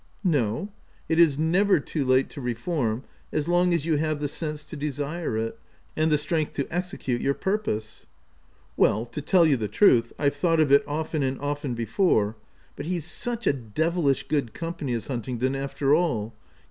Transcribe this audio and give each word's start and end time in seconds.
"No; 0.39 0.69
it 1.07 1.19
is 1.19 1.37
never 1.37 1.79
too 1.79 2.03
late 2.03 2.27
to 2.31 2.41
reform, 2.41 3.03
as 3.31 3.47
long 3.47 3.71
as 3.71 3.85
you 3.85 3.97
have 3.97 4.19
the 4.19 4.27
sense 4.27 4.65
to 4.65 4.75
desire 4.75 5.37
it, 5.37 5.59
and 5.95 6.11
the 6.11 6.17
strength 6.17 6.53
to 6.53 6.67
execute 6.73 7.21
your 7.21 7.35
purpose."" 7.35 8.07
Well, 8.75 9.05
to 9.05 9.21
tell 9.21 9.45
you 9.45 9.57
the 9.57 9.67
truth, 9.67 10.11
I've 10.17 10.33
thought 10.35 10.57
01 10.57 10.71
it 10.71 10.83
often 10.87 11.21
and 11.21 11.39
often 11.39 11.75
before, 11.75 12.35
but 12.75 12.87
he's 12.87 13.05
such 13.05 13.47
devilish 13.75 14.27
good 14.27 14.55
company 14.55 14.93
is 14.93 15.05
Huntingdon, 15.05 15.55
after 15.55 15.93
all— 15.93 16.01
you 16.01 16.05
OF 16.07 16.13
WILDFELL 16.13 16.31
HALL. 16.31 16.39